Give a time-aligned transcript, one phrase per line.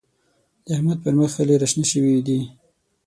[0.65, 2.39] د احمد پر مخ خلي راشنه شوي دی.